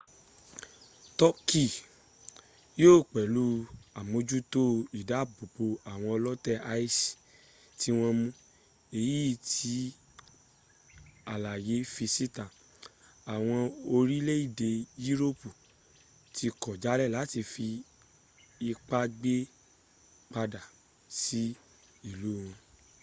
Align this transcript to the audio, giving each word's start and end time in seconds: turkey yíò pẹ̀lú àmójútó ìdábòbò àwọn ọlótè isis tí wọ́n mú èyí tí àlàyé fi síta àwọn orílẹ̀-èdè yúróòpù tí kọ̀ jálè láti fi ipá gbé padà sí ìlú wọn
turkey 1.17 1.69
yíò 2.79 2.93
pẹ̀lú 3.13 3.43
àmójútó 3.99 4.61
ìdábòbò 4.99 5.65
àwọn 5.91 6.09
ọlótè 6.17 6.53
isis 6.81 7.13
tí 7.79 7.89
wọ́n 7.97 8.15
mú 8.19 8.27
èyí 8.99 9.29
tí 9.51 9.75
àlàyé 11.33 11.77
fi 11.93 12.05
síta 12.15 12.45
àwọn 13.33 13.59
orílẹ̀-èdè 13.95 14.69
yúróòpù 15.05 15.47
tí 16.35 16.45
kọ̀ 16.61 16.75
jálè 16.83 17.05
láti 17.17 17.39
fi 17.53 17.67
ipá 18.69 18.99
gbé 19.17 19.35
padà 20.33 20.61
sí 21.21 21.41
ìlú 22.11 22.29
wọn 22.41 22.55